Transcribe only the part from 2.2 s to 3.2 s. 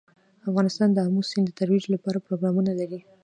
پروګرامونه لري.